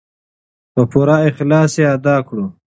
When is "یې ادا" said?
1.79-2.15